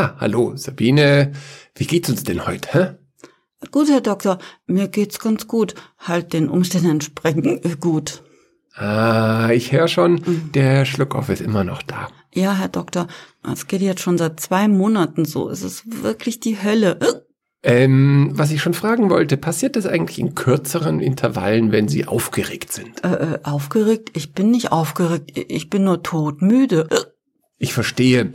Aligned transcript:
Ah, 0.00 0.16
hallo, 0.18 0.56
Sabine. 0.56 1.32
Wie 1.74 1.84
geht's 1.86 2.08
uns 2.08 2.24
denn 2.24 2.46
heute, 2.46 2.68
hä? 2.72 3.66
Gut, 3.70 3.90
Herr 3.90 4.00
Doktor, 4.00 4.38
mir 4.66 4.88
geht's 4.88 5.18
ganz 5.18 5.46
gut. 5.46 5.74
Halt 5.98 6.32
den 6.32 6.48
Umständen 6.48 6.88
entsprechend 6.92 7.46
äh, 7.66 7.76
gut. 7.78 8.22
Ah, 8.74 9.50
ich 9.52 9.72
höre 9.72 9.88
schon, 9.88 10.22
der 10.54 10.86
Schluckauf 10.86 11.28
ist 11.28 11.42
immer 11.42 11.64
noch 11.64 11.82
da. 11.82 12.08
Ja, 12.32 12.54
Herr 12.54 12.68
Doktor, 12.68 13.08
es 13.52 13.66
geht 13.66 13.82
jetzt 13.82 14.00
schon 14.00 14.16
seit 14.16 14.40
zwei 14.40 14.68
Monaten 14.68 15.26
so. 15.26 15.50
Es 15.50 15.62
ist 15.62 16.02
wirklich 16.02 16.40
die 16.40 16.62
Hölle. 16.62 16.98
Äh, 17.02 17.20
Ähm, 17.62 18.30
was 18.32 18.52
ich 18.52 18.62
schon 18.62 18.72
fragen 18.72 19.10
wollte, 19.10 19.36
passiert 19.36 19.76
das 19.76 19.84
eigentlich 19.84 20.18
in 20.18 20.34
kürzeren 20.34 21.00
Intervallen, 21.00 21.72
wenn 21.72 21.88
Sie 21.88 22.06
aufgeregt 22.06 22.72
sind? 22.72 23.04
Äh, 23.04 23.34
äh, 23.34 23.38
aufgeregt? 23.42 24.12
Ich 24.16 24.32
bin 24.32 24.50
nicht 24.50 24.72
aufgeregt. 24.72 25.32
Ich 25.36 25.68
bin 25.68 25.84
nur 25.84 26.02
todmüde. 26.02 26.88
Ich 27.58 27.74
verstehe. 27.74 28.32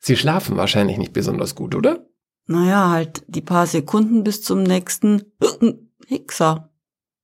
Sie 0.00 0.16
schlafen 0.16 0.56
wahrscheinlich 0.56 0.96
nicht 0.96 1.12
besonders 1.12 1.54
gut, 1.54 1.74
oder? 1.74 2.06
Naja, 2.46 2.90
halt 2.90 3.22
die 3.28 3.42
paar 3.42 3.66
Sekunden 3.66 4.24
bis 4.24 4.42
zum 4.42 4.62
nächsten 4.62 5.22
Hickser. 6.06 6.70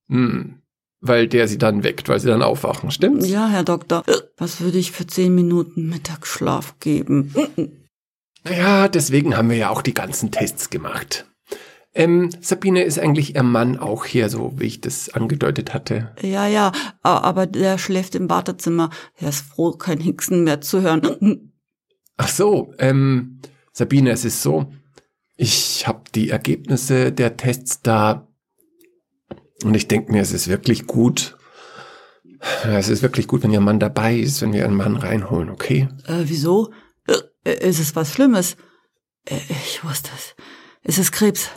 Hm. 0.07 0.61
Weil 1.01 1.27
der 1.27 1.47
Sie 1.47 1.57
dann 1.57 1.83
weckt, 1.83 2.07
weil 2.07 2.19
Sie 2.19 2.27
dann 2.27 2.41
aufwachen, 2.41 2.91
stimmt's? 2.91 3.27
Ja, 3.27 3.47
Herr 3.47 3.63
Doktor, 3.63 4.03
was 4.37 4.61
würde 4.61 4.77
ich 4.77 4.91
für 4.91 5.05
zehn 5.07 5.35
Minuten 5.35 5.89
Mittagsschlaf 5.89 6.79
geben? 6.79 7.33
Naja, 8.43 8.87
deswegen 8.87 9.35
haben 9.35 9.49
wir 9.49 9.57
ja 9.57 9.69
auch 9.71 9.81
die 9.81 9.93
ganzen 9.93 10.31
Tests 10.31 10.69
gemacht. 10.69 11.25
Ähm, 11.93 12.29
Sabine, 12.39 12.83
ist 12.83 12.97
eigentlich 12.97 13.35
Ihr 13.35 13.43
Mann 13.43 13.77
auch 13.77 14.05
hier, 14.05 14.29
so 14.29 14.53
wie 14.55 14.67
ich 14.67 14.79
das 14.79 15.09
angedeutet 15.09 15.73
hatte? 15.73 16.13
Ja, 16.21 16.47
ja, 16.47 16.71
aber 17.01 17.45
der 17.45 17.77
schläft 17.77 18.15
im 18.15 18.29
Wartezimmer. 18.29 18.89
Er 19.15 19.29
ist 19.29 19.41
froh, 19.41 19.71
kein 19.71 19.99
Hicksen 19.99 20.45
mehr 20.45 20.61
zu 20.61 20.81
hören. 20.81 21.46
Äh, 22.17 22.23
Ach 22.23 22.27
so, 22.27 22.73
ähm, 22.79 23.39
Sabine, 23.71 24.11
es 24.11 24.25
ist 24.25 24.41
so, 24.41 24.71
ich 25.35 25.87
habe 25.87 26.03
die 26.15 26.29
Ergebnisse 26.29 27.11
der 27.11 27.37
Tests 27.37 27.81
da 27.81 28.27
und 29.63 29.75
ich 29.75 29.87
denke 29.87 30.11
mir, 30.11 30.21
es 30.21 30.31
ist 30.31 30.47
wirklich 30.47 30.87
gut. 30.87 31.37
Es 32.63 32.89
ist 32.89 33.01
wirklich 33.01 33.27
gut, 33.27 33.43
wenn 33.43 33.51
Ihr 33.51 33.61
Mann 33.61 33.79
dabei 33.79 34.15
ist, 34.15 34.41
wenn 34.41 34.53
wir 34.53 34.61
Ihren 34.61 34.75
Mann 34.75 34.95
reinholen, 34.95 35.49
okay? 35.49 35.87
Äh, 36.05 36.23
wieso? 36.25 36.71
Äh, 37.43 37.67
ist 37.67 37.79
es 37.79 37.95
was 37.95 38.13
Schlimmes? 38.13 38.57
Äh, 39.25 39.39
ich 39.49 39.83
wusste 39.83 40.11
es. 40.15 40.35
Ist 40.83 40.99
es 40.99 41.11
Krebs? 41.11 41.49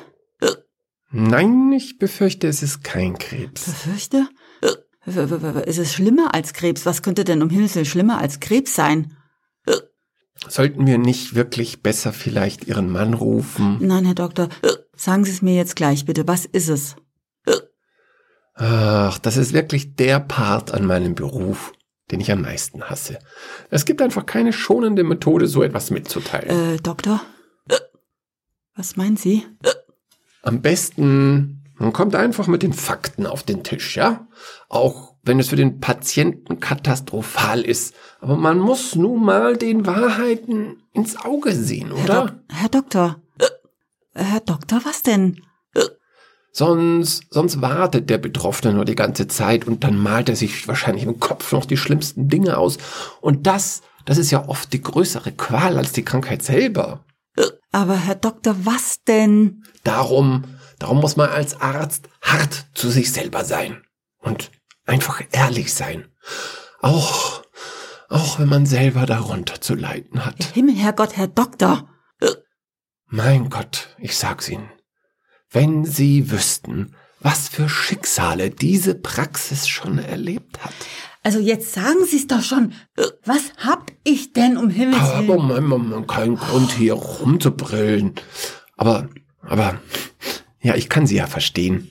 Nein, 1.13 1.73
ich 1.73 1.99
befürchte, 1.99 2.47
es 2.47 2.63
ist 2.63 2.85
kein 2.85 3.19
Krebs. 3.19 3.65
Befürchte? 3.65 4.29
Äh, 4.63 5.69
Ist 5.69 5.79
es 5.79 5.93
schlimmer 5.93 6.35
als 6.35 6.53
Krebs? 6.53 6.87
Was 6.87 7.03
könnte 7.03 7.25
denn 7.25 7.43
um 7.43 7.51
Himmels 7.51 7.75
Willen 7.75 7.85
schlimmer 7.87 8.19
als 8.19 8.39
Krebs 8.39 8.75
sein? 8.75 9.17
Sollten 10.49 10.87
wir 10.87 10.99
nicht 10.99 11.35
wirklich 11.35 11.83
besser 11.83 12.13
vielleicht 12.13 12.65
Ihren 12.65 12.91
Mann 12.91 13.15
rufen? 13.15 13.77
Nein, 13.81 14.05
Herr 14.05 14.15
Doktor, 14.15 14.49
äh, 14.63 14.71
sagen 14.97 15.25
Sie 15.25 15.31
es 15.31 15.43
mir 15.43 15.55
jetzt 15.55 15.77
gleich 15.77 16.07
bitte. 16.07 16.27
Was 16.27 16.47
ist 16.47 16.69
es? 16.69 16.97
Ach, 18.55 19.19
das 19.19 19.39
ist 19.39 19.55
wirklich 19.55 19.97
der 19.97 20.21
Part 20.21 20.73
an 20.75 20.85
meinem 20.85 21.15
Beruf, 21.15 21.73
den 22.11 22.21
ich 22.21 22.31
am 22.31 22.43
meisten 22.43 22.85
hasse. 22.85 23.19
Es 23.71 23.87
gibt 23.87 24.03
einfach 24.03 24.27
keine 24.27 24.53
schonende 24.53 25.03
Methode, 25.03 25.47
so 25.47 25.63
etwas 25.63 25.91
mitzuteilen. 25.91 26.75
Äh, 26.75 26.77
Doktor? 26.79 27.23
Was 28.77 28.97
meinen 28.97 29.17
Sie? 29.17 29.47
Am 30.43 30.61
besten, 30.61 31.65
man 31.77 31.93
kommt 31.93 32.15
einfach 32.15 32.47
mit 32.49 32.63
den 32.63 32.73
Fakten 32.73 33.27
auf 33.27 33.43
den 33.43 33.63
Tisch, 33.63 33.97
ja? 33.97 34.27
Auch 34.69 35.10
wenn 35.23 35.39
es 35.39 35.49
für 35.49 35.57
den 35.57 35.81
Patienten 35.81 36.61
katastrophal 36.61 37.61
ist. 37.61 37.95
Aber 38.21 38.37
man 38.37 38.59
muss 38.59 38.95
nun 38.95 39.25
mal 39.25 39.57
den 39.57 39.87
Wahrheiten 39.87 40.83
ins 40.93 41.17
Auge 41.17 41.53
sehen, 41.53 41.93
Herr, 41.95 42.05
oder? 42.05 42.27
Dok 42.27 42.35
Herr 42.49 42.69
Doktor? 42.69 43.17
Herr 44.15 44.41
Doktor, 44.41 44.81
was 44.85 45.03
denn? 45.03 45.41
Sonst, 46.53 47.27
sonst 47.31 47.61
wartet 47.61 48.11
der 48.11 48.19
Betroffene 48.19 48.75
nur 48.75 48.85
die 48.85 48.97
ganze 48.97 49.29
Zeit 49.29 49.67
und 49.67 49.85
dann 49.85 49.97
malt 49.97 50.29
er 50.29 50.37
sich 50.37 50.67
wahrscheinlich 50.67 51.05
im 51.05 51.21
Kopf 51.21 51.53
noch 51.53 51.65
die 51.65 51.77
schlimmsten 51.77 52.29
Dinge 52.29 52.59
aus. 52.59 52.79
Und 53.21 53.47
das, 53.47 53.83
das 54.05 54.19
ist 54.19 54.33
ja 54.33 54.49
oft 54.49 54.73
die 54.73 54.83
größere 54.83 55.31
Qual 55.33 55.79
als 55.79 55.93
die 55.93 56.05
Krankheit 56.05 56.43
selber. 56.43 57.05
Aber 57.71 57.95
Herr 57.95 58.17
Doktor, 58.17 58.57
was 58.65 59.05
denn? 59.05 59.63
Darum, 59.85 60.45
darum 60.81 60.99
muss 61.01 61.17
man 61.17 61.31
als 61.31 61.61
Arzt 61.61 62.09
hart 62.21 62.67
zu 62.75 62.91
sich 62.91 63.13
selber 63.13 63.45
sein 63.45 63.83
und 64.19 64.51
einfach 64.87 65.23
ehrlich 65.33 65.73
sein. 65.75 66.09
Auch, 66.81 67.43
auch 68.09 68.39
wenn 68.39 68.49
man 68.49 68.67
selber 68.67 69.07
darunter 69.07 69.61
zu 69.61 69.75
leiden 69.75 70.25
hat. 70.25 70.43
Himmel, 70.55 70.77
Herrgott, 70.77 71.17
Herr 71.17 71.29
Doktor! 71.29 71.89
Mein 73.07 73.51
Gott, 73.51 73.89
ich 73.99 74.17
sag's 74.17 74.49
Ihnen. 74.49 74.71
Wenn 75.51 75.85
Sie 75.85 76.31
wüssten, 76.31 76.95
was 77.19 77.49
für 77.49 77.69
Schicksale 77.69 78.51
diese 78.51 78.95
Praxis 78.95 79.67
schon 79.69 79.99
erlebt 79.99 80.63
hat. 80.63 80.73
Also 81.23 81.39
jetzt 81.39 81.73
sagen 81.73 82.05
Sie 82.09 82.17
es 82.17 82.29
doch 82.29 82.43
schon. 82.43 82.73
Was 83.25 83.53
hab 83.59 83.91
ich 84.05 84.33
denn 84.33 84.57
um 84.57 84.71
Himmels 84.71 85.03
Aber 85.03 85.29
Willen? 85.29 85.49
man, 85.49 85.65
man, 85.65 85.89
man 85.91 86.07
kein 86.07 86.37
Grund 86.37 86.73
hier 86.73 86.95
rumzubrillen. 86.95 88.15
Aber, 88.77 89.09
aber, 89.43 89.81
ja, 90.61 90.77
ich 90.77 90.89
kann 90.89 91.07
Sie 91.07 91.17
ja 91.17 91.27
verstehen. 91.27 91.91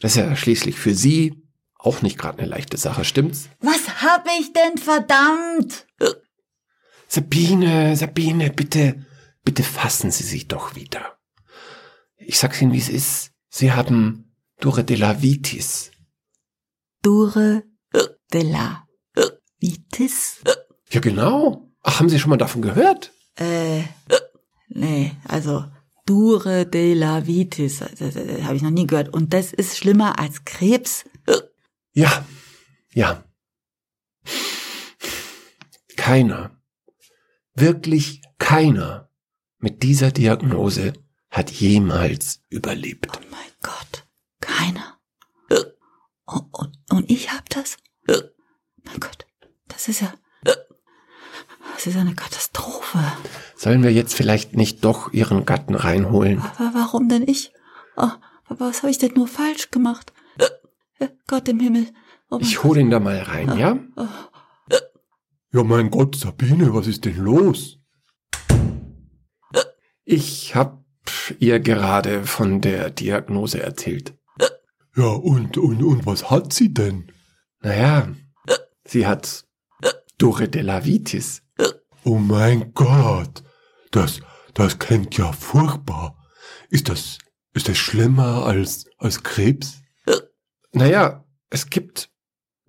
Das 0.00 0.12
ist 0.12 0.18
ja 0.18 0.36
schließlich 0.36 0.78
für 0.78 0.94
Sie 0.94 1.43
auch 1.84 2.02
nicht 2.02 2.18
gerade 2.18 2.38
eine 2.38 2.48
leichte 2.48 2.76
Sache, 2.76 3.04
stimmt's? 3.04 3.48
Was 3.60 4.02
hab 4.02 4.26
ich 4.38 4.52
denn 4.52 4.78
verdammt? 4.78 5.86
Sabine, 7.08 7.96
Sabine, 7.96 8.50
bitte, 8.50 9.04
bitte 9.44 9.62
fassen 9.62 10.10
Sie 10.10 10.24
sich 10.24 10.48
doch 10.48 10.74
wieder. 10.74 11.18
Ich 12.16 12.38
sag's 12.38 12.60
Ihnen, 12.62 12.72
wie 12.72 12.78
es 12.78 12.88
ist. 12.88 13.32
Sie 13.50 13.72
haben 13.72 14.34
Duredelavitis. 14.60 15.90
Dure 17.02 17.64
de 18.32 18.42
la 18.42 18.88
Vitis? 19.60 20.40
Ja, 20.90 21.00
genau. 21.00 21.70
Ach, 21.82 22.00
haben 22.00 22.08
Sie 22.08 22.18
schon 22.18 22.30
mal 22.30 22.36
davon 22.36 22.62
gehört? 22.62 23.12
Äh, 23.36 23.82
nee, 24.68 25.12
also 25.28 25.64
Dure 26.06 26.66
de 26.66 26.94
la 26.94 27.26
Vitis, 27.26 27.78
das, 27.78 27.94
das, 27.98 28.14
das 28.14 28.42
habe 28.42 28.56
ich 28.56 28.62
noch 28.62 28.70
nie 28.70 28.86
gehört. 28.86 29.10
Und 29.10 29.32
das 29.34 29.52
ist 29.52 29.76
schlimmer 29.76 30.18
als 30.18 30.44
Krebs? 30.44 31.04
Ja, 31.96 32.26
ja. 32.92 33.22
Keiner, 35.96 36.60
wirklich 37.54 38.20
keiner 38.38 39.08
mit 39.58 39.84
dieser 39.84 40.10
Diagnose 40.10 40.94
hat 41.30 41.52
jemals 41.52 42.42
überlebt. 42.48 43.06
Oh 43.16 43.20
mein 43.30 43.50
Gott, 43.62 44.06
keiner. 44.40 44.98
Und, 46.24 46.52
und, 46.52 46.76
und 46.90 47.10
ich 47.10 47.32
hab 47.32 47.48
das? 47.50 47.76
Mein 48.82 48.98
Gott, 48.98 49.26
das 49.68 49.86
ist 49.86 50.00
ja, 50.00 50.12
das 51.74 51.86
ist 51.86 51.96
eine 51.96 52.16
Katastrophe. 52.16 52.98
Sollen 53.54 53.84
wir 53.84 53.92
jetzt 53.92 54.14
vielleicht 54.14 54.56
nicht 54.56 54.84
doch 54.84 55.12
Ihren 55.12 55.46
Gatten 55.46 55.76
reinholen? 55.76 56.40
Aber 56.40 56.74
warum 56.74 57.08
denn 57.08 57.26
ich? 57.28 57.52
Oh, 57.96 58.10
aber 58.46 58.68
was 58.68 58.82
habe 58.82 58.90
ich 58.90 58.98
denn 58.98 59.14
nur 59.14 59.28
falsch 59.28 59.70
gemacht? 59.70 60.12
Gott 61.26 61.48
im 61.48 61.60
Himmel. 61.60 61.86
Oh 62.30 62.38
Ich 62.40 62.62
hole 62.62 62.80
ihn 62.80 62.90
da 62.90 63.00
mal 63.00 63.18
rein, 63.18 63.58
ja? 63.58 63.78
Ja, 65.52 65.62
mein 65.62 65.90
Gott, 65.90 66.16
Sabine, 66.16 66.74
was 66.74 66.86
ist 66.86 67.04
denn 67.04 67.16
los? 67.16 67.78
Ich 70.04 70.54
hab 70.54 70.84
ihr 71.38 71.60
gerade 71.60 72.24
von 72.24 72.60
der 72.60 72.90
Diagnose 72.90 73.62
erzählt. 73.62 74.14
Ja, 74.96 75.06
und, 75.06 75.56
und, 75.56 75.82
und 75.82 76.06
was 76.06 76.30
hat 76.30 76.52
sie 76.52 76.72
denn? 76.74 77.10
Naja, 77.60 78.08
sie 78.84 79.06
hat 79.06 79.44
Duredelavitis. 80.18 81.42
Oh 82.04 82.18
mein 82.18 82.74
Gott, 82.74 83.42
das, 83.90 84.20
das 84.52 84.78
klingt 84.78 85.16
ja 85.16 85.32
furchtbar. 85.32 86.16
Ist 86.68 86.88
das, 86.88 87.18
ist 87.54 87.68
das 87.68 87.78
schlimmer 87.78 88.44
als, 88.44 88.86
als 88.98 89.22
Krebs? 89.22 89.83
Naja, 90.74 91.24
es 91.50 91.70
gibt 91.70 92.10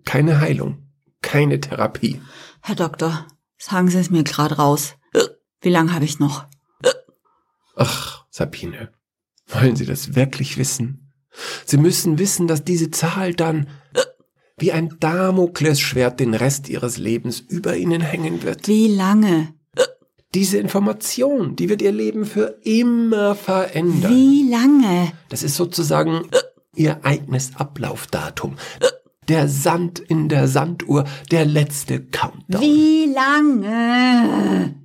keine 0.06 0.40
Heilung, 0.40 0.90
keine 1.24 1.60
Therapie. 1.60 2.22
Herr 2.62 2.75
Doktor, 2.75 3.25
sagen 3.57 3.90
Sie 3.90 3.98
es 3.98 4.12
mir 4.12 4.24
gerade 4.24 4.57
raus. 4.57 4.94
Wie 5.62 5.69
lange 5.69 5.92
habe 5.92 6.06
ich 6.06 6.19
noch? 6.19 6.46
Ach, 7.75 8.25
Sabine, 8.30 8.94
wollen 9.48 9.75
Sie 9.75 9.88
das 9.88 10.16
wirklich 10.16 10.57
wissen? 10.57 11.12
Sie 11.66 11.78
müssen 11.78 12.19
wissen, 12.19 12.48
dass 12.48 12.63
diese 12.63 12.92
Zahl 12.92 13.34
dann 13.34 13.68
wie 14.57 14.72
ein 14.72 14.96
Damoklesschwert 15.00 16.19
den 16.19 16.36
Rest 16.36 16.69
Ihres 16.69 16.98
Lebens 16.98 17.40
über 17.40 17.75
Ihnen 17.75 18.02
hängen 18.02 18.44
wird. 18.44 18.68
Wie 18.68 18.88
lange? 18.88 19.54
Diese 20.36 20.60
Information, 20.60 21.56
die 21.56 21.69
wird 21.69 21.81
Ihr 21.81 21.92
Leben 21.92 22.25
für 22.25 22.60
immer 22.63 23.36
verändern. 23.36 24.12
Wie 24.12 24.48
lange? 24.50 25.12
Das 25.30 25.42
ist 25.42 25.56
sozusagen 25.56 26.30
Ihr 26.75 27.04
eigenes 27.06 27.56
Ablaufdatum. 27.56 28.56
Der 29.27 29.48
Sand 29.48 30.00
in 30.00 30.30
der 30.30 30.48
Sanduhr, 30.48 31.06
der 31.31 31.45
letzte 31.45 32.04
Countdown. 32.04 32.62
Wie 32.62 33.12
lange? 33.13 34.75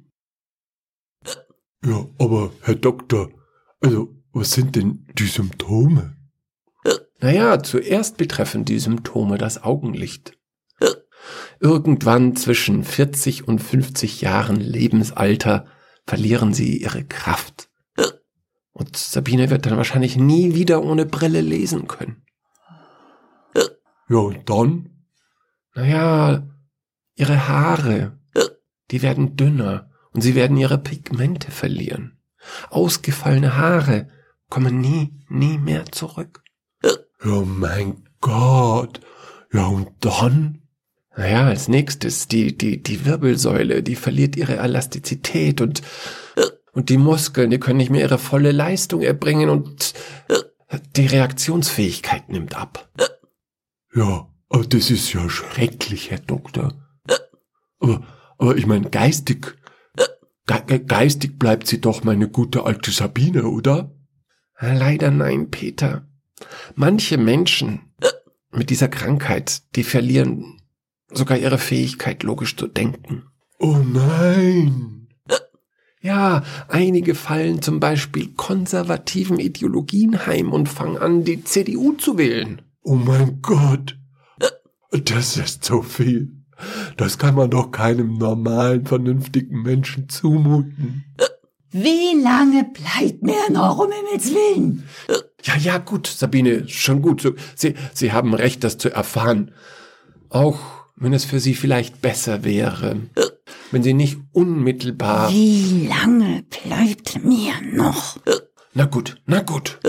Ja, 1.85 2.07
aber 2.19 2.53
Herr 2.63 2.75
Doktor, 2.75 3.31
also 3.81 4.15
was 4.33 4.53
sind 4.53 4.77
denn 4.77 5.07
die 5.19 5.27
Symptome? 5.27 6.17
Naja, 7.21 7.63
zuerst 7.63 8.17
betreffen 8.17 8.65
die 8.65 8.79
Symptome 8.79 9.37
das 9.37 9.63
Augenlicht. 9.63 10.39
Irgendwann 11.61 12.37
zwischen 12.37 12.85
40 12.85 13.47
und 13.47 13.59
50 13.59 14.23
Jahren 14.23 14.57
Lebensalter 14.57 15.67
verlieren 16.07 16.55
sie 16.55 16.79
ihre 16.79 17.05
Kraft. 17.05 17.70
Und 18.81 18.97
Sabine 18.97 19.50
wird 19.50 19.67
dann 19.67 19.77
wahrscheinlich 19.77 20.17
nie 20.17 20.55
wieder 20.55 20.82
ohne 20.82 21.05
Brille 21.05 21.43
lesen 21.43 21.87
können. 21.87 22.23
Ja, 24.09 24.17
und 24.17 24.49
dann? 24.49 25.05
Naja, 25.75 26.49
ihre 27.15 27.47
Haare, 27.47 28.19
die 28.91 29.03
werden 29.03 29.37
dünner 29.37 29.91
und 30.12 30.23
sie 30.23 30.35
werden 30.35 30.56
ihre 30.56 30.79
Pigmente 30.79 31.50
verlieren. 31.50 32.19
Ausgefallene 32.71 33.59
Haare 33.59 34.09
kommen 34.49 34.81
nie, 34.81 35.12
nie 35.29 35.59
mehr 35.59 35.85
zurück. 35.93 36.43
Ja, 36.83 37.43
mein 37.44 38.09
Gott. 38.23 39.00
Ja, 39.53 39.67
und 39.67 39.91
dann? 40.00 40.62
Naja, 41.15 41.47
als 41.47 41.69
nächstes 41.69 42.29
die, 42.29 42.56
die, 42.56 42.83
die 42.83 43.05
Wirbelsäule, 43.05 43.83
die 43.83 43.97
verliert 43.97 44.37
ihre 44.37 44.56
Elastizität 44.56 45.61
und, 45.61 45.83
und 46.73 46.89
die 46.89 46.99
Muskeln, 46.99 47.51
die 47.51 47.59
können 47.59 47.79
nicht 47.79 47.91
mehr 47.91 48.03
ihre 48.03 48.19
volle 48.19 48.53
Leistung 48.53 49.03
erbringen 49.03 49.51
und 49.51 49.95
die 50.97 51.07
Reaktionsfähigkeit 51.07 52.29
nimmt 52.29 52.57
ab. 52.57 52.89
Ja, 53.95 54.29
aber 54.49 54.65
das 54.65 54.91
ist 54.91 55.13
ja 55.13 55.29
schrecklich, 55.29 56.11
Herr 56.11 56.21
Doktor. 56.21 56.73
Aber, 57.81 58.07
aber 58.39 58.57
ich 58.57 58.67
meine, 58.67 58.91
geistig, 58.91 59.57
ge 60.47 60.79
geistig 60.81 61.39
bleibt 61.39 61.67
sie 61.67 61.81
doch 61.81 62.05
meine 62.05 62.29
gute 62.29 62.65
alte 62.65 62.91
Sabine, 62.91 63.45
oder? 63.45 63.93
Leider 64.61 65.11
nein, 65.11 65.51
Peter. 65.51 66.07
Manche 66.75 67.19
Menschen 67.19 67.93
mit 68.53 68.71
dieser 68.71 68.89
Krankheit, 68.89 69.63
die 69.77 69.85
verlieren 69.85 70.61
sogar 71.13 71.39
ihre 71.39 71.59
Fähigkeit, 71.59 72.23
logisch 72.23 72.57
zu 72.57 72.67
denken. 72.67 73.25
Oh 73.59 73.79
nein. 73.79 75.00
Ja, 76.02 76.43
einige 76.69 77.14
fallen 77.14 77.61
zum 77.61 77.79
Beispiel 77.79 78.29
konservativen 78.35 79.38
Ideologien 79.38 80.26
heim 80.26 80.52
und 80.52 80.69
fangen 80.69 80.97
an, 80.97 81.25
die 81.25 81.44
CDU 81.44 81.93
zu 81.93 82.17
wählen. 82.17 82.62
Oh 82.82 82.94
mein 82.94 83.43
Gott. 83.43 83.99
Das 84.91 85.37
ist 85.37 85.64
so 85.64 85.82
viel. 85.82 86.32
Das 86.97 87.19
kann 87.19 87.35
man 87.35 87.50
doch 87.50 87.70
keinem 87.70 88.14
normalen, 88.14 88.87
vernünftigen 88.87 89.62
Menschen 89.62 90.08
zumuten. 90.08 91.05
Wie 91.70 92.20
lange 92.20 92.64
bleibt 92.64 93.23
mir 93.23 93.50
noch 93.50 93.79
um 93.79 93.91
Himmels 93.93 94.35
Willen? 94.35 94.88
Ja, 95.43 95.56
ja, 95.56 95.79
gut, 95.79 96.06
Sabine, 96.06 96.69
schon 96.69 97.00
gut. 97.00 97.32
Sie, 97.55 97.75
Sie 97.94 98.12
haben 98.12 98.35
recht, 98.35 98.64
das 98.64 98.79
zu 98.79 98.93
erfahren. 98.93 99.52
Auch 100.29 100.80
wenn 101.00 101.12
es 101.14 101.25
für 101.25 101.41
Sie 101.41 101.55
vielleicht 101.55 102.00
besser 102.00 102.44
wäre, 102.44 103.00
wenn 103.70 103.82
Sie 103.82 103.94
nicht 103.94 104.19
unmittelbar. 104.32 105.31
Wie 105.32 105.88
lange 105.88 106.44
bleibt 106.44 107.25
mir 107.25 107.55
noch? 107.62 108.19
Na 108.75 108.85
gut, 108.85 109.20
na 109.26 109.41
gut. 109.41 109.81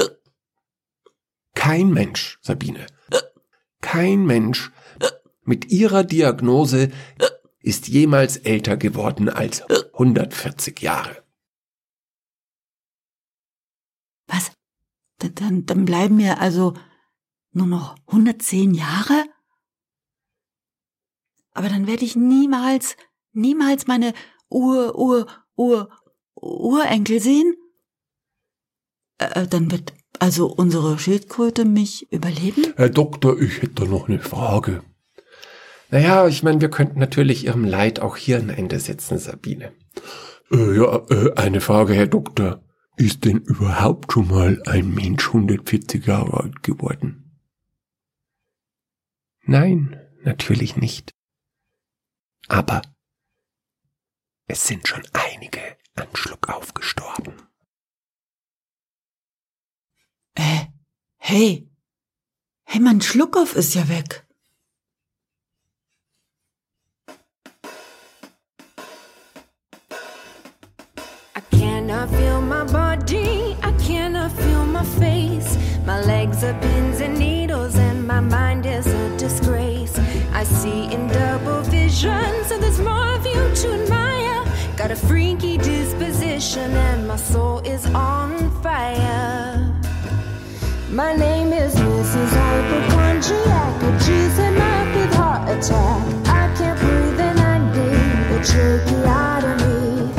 Kein 1.53 1.91
Mensch, 1.91 2.39
Sabine, 2.41 2.87
kein 3.81 4.25
Mensch 4.25 4.71
mit 5.43 5.69
Ihrer 5.69 6.03
Diagnose 6.03 6.89
ist 7.59 7.87
jemals 7.87 8.37
älter 8.37 8.77
geworden 8.77 9.29
als 9.29 9.61
140 9.93 10.81
Jahre. 10.81 11.23
Was? 14.27 14.51
Dann, 15.19 15.65
dann 15.65 15.85
bleiben 15.85 16.15
mir 16.15 16.39
also 16.39 16.73
nur 17.51 17.67
noch 17.67 17.95
110 18.07 18.73
Jahre? 18.73 19.25
Aber 21.53 21.69
dann 21.69 21.87
werde 21.87 22.05
ich 22.05 22.15
niemals, 22.15 22.95
niemals 23.33 23.87
meine 23.87 24.13
Ur, 24.49 24.97
Ur, 24.97 25.27
Ur, 25.55 25.89
Urenkel 26.35 27.19
sehen? 27.19 27.55
Äh, 29.17 29.47
dann 29.47 29.71
wird 29.71 29.93
also 30.19 30.47
unsere 30.47 30.99
Schildkröte 30.99 31.65
mich 31.65 32.11
überleben? 32.11 32.73
Herr 32.75 32.89
Doktor, 32.89 33.39
ich 33.39 33.61
hätte 33.61 33.85
da 33.85 33.85
noch 33.85 34.07
eine 34.07 34.19
Frage. 34.19 34.83
Naja, 35.89 36.27
ich 36.27 36.41
meine, 36.41 36.61
wir 36.61 36.69
könnten 36.69 36.99
natürlich 36.99 37.45
Ihrem 37.45 37.65
Leid 37.65 37.99
auch 37.99 38.15
hier 38.15 38.37
ein 38.37 38.49
Ende 38.49 38.79
setzen, 38.79 39.17
Sabine. 39.17 39.73
Äh, 40.51 40.77
ja, 40.77 41.05
äh, 41.09 41.33
eine 41.35 41.61
Frage, 41.61 41.93
Herr 41.93 42.07
Doktor. 42.07 42.63
Ist 42.97 43.25
denn 43.25 43.37
überhaupt 43.39 44.13
schon 44.13 44.27
mal 44.27 44.61
ein 44.65 44.93
Mensch 44.93 45.27
140 45.27 46.05
Jahre 46.05 46.41
alt 46.41 46.61
geworden? 46.61 47.39
Nein, 49.43 49.99
natürlich 50.23 50.75
nicht. 50.77 51.11
Aber 52.47 52.81
es 54.47 54.67
sind 54.67 54.87
schon 54.87 55.03
einige 55.13 55.77
an 55.95 56.07
Schluckauf 56.13 56.73
gestorben. 56.73 57.33
Äh, 60.35 60.65
hey. 61.17 61.67
Hey, 62.63 62.79
mein 62.79 63.01
Schluckauf 63.01 63.55
ist 63.55 63.73
ja 63.75 63.87
weg. 63.89 64.25
I 71.35 71.41
cannot 71.51 72.09
feel 72.09 72.41
my 72.41 72.63
body, 72.65 73.55
I 73.61 73.71
cannot 73.85 74.31
feel 74.33 74.65
my 74.65 74.83
face. 74.99 75.57
My 75.85 75.99
legs 76.05 76.43
are 76.43 76.53
pins 76.59 76.80
vision, 82.01 82.43
so 82.45 82.57
there's 82.57 82.79
more 82.79 83.13
of 83.15 83.25
you 83.25 83.55
to 83.55 83.73
admire. 83.73 84.43
Got 84.75 84.91
a 84.91 84.95
freaky 84.95 85.57
disposition, 85.57 86.71
and 86.71 87.07
my 87.07 87.15
soul 87.15 87.59
is 87.59 87.85
on 87.93 88.49
fire. 88.61 89.73
My 90.89 91.15
name 91.15 91.53
is 91.53 91.75
Mrs. 91.75 92.29
Hypochondriac, 92.29 93.83
a 93.83 93.91
juice 94.05 94.39
and 94.39 94.57
mouth 94.57 94.95
with 94.95 95.13
heart 95.13 95.49
attack. 95.49 96.01
I 96.27 96.53
can't 96.57 96.79
breathe 96.79 97.19
and 97.19 97.39
I 97.39 97.57
need 97.75 98.35
a 98.35 98.39
tracheotomy. 98.49 100.11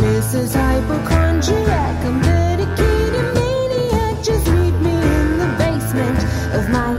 Mrs. 0.00 0.54
Hypochondriac, 0.54 2.04
I'm 2.04 2.16
a 2.16 2.26
medicated 2.26 3.34
maniac. 3.34 4.24
Just 4.24 4.46
meet 4.46 4.76
me 4.86 4.94
in 4.94 5.38
the 5.38 5.50
basement 5.58 6.20
of 6.54 6.70
my 6.70 6.94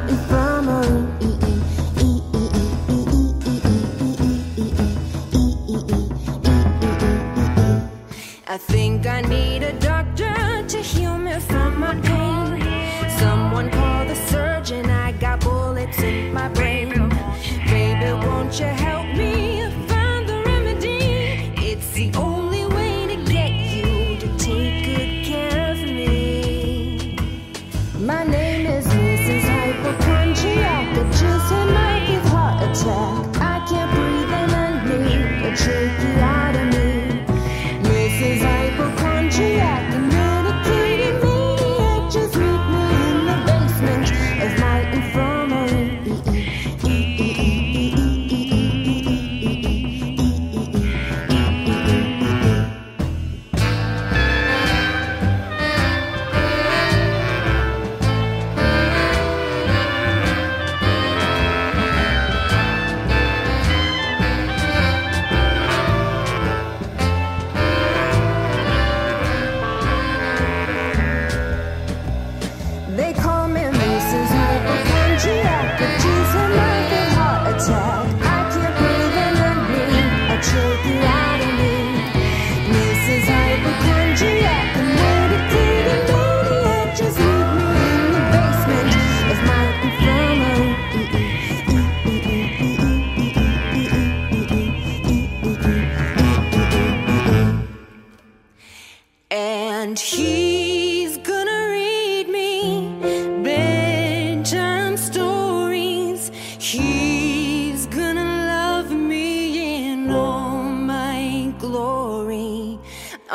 Just 42.09 42.46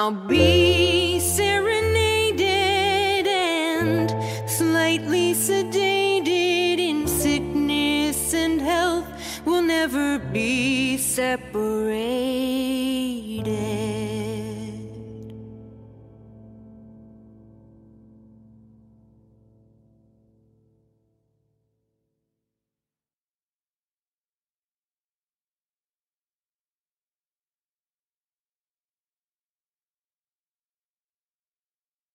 I'll 0.03 0.11
be 0.11 1.21
serenaded 1.21 2.41
and 3.29 4.11
slightly 4.51 5.33
sedated 5.33 6.81
in 6.81 7.07
sickness 7.07 8.35
and 8.35 8.61
health. 8.61 9.07
We'll 9.45 9.63
never 9.63 10.19
be 10.19 10.97
separated. 10.97 11.83